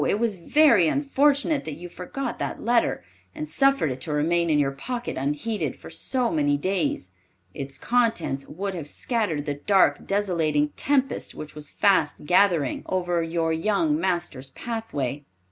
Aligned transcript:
It 0.09 0.17
was 0.19 0.37
very 0.41 0.87
unfortunate 0.87 1.63
that 1.65 1.75
you 1.77 1.87
forgot 1.87 2.39
that 2.39 2.65
letter, 2.65 3.03
and 3.35 3.47
suffered 3.47 3.91
it 3.91 4.01
to 4.01 4.11
remain 4.11 4.49
in 4.49 4.57
your 4.57 4.71
pocket 4.71 5.15
unheeded 5.15 5.75
for 5.75 5.91
so 5.91 6.31
many 6.31 6.57
days. 6.57 7.11
Its 7.53 7.77
contents 7.77 8.47
would 8.47 8.73
have 8.73 8.87
scattered 8.89 9.45
the 9.45 9.53
dark, 9.53 10.07
desolating 10.07 10.69
tempest 10.69 11.35
which 11.35 11.53
was 11.53 11.69
fast 11.69 12.25
gathering 12.25 12.81
over 12.87 13.21
your 13.21 13.53
young 13.53 13.95
master's 13.99 14.49
pathway. 14.49 15.23